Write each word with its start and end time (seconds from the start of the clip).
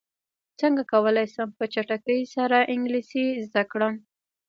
څنګه 0.59 0.83
کولی 0.91 1.25
شم 1.33 1.49
په 1.59 1.65
چټکۍ 1.73 2.21
سره 2.35 2.57
انګلیسي 2.73 3.25
زده 3.47 3.63
کړم 3.71 3.93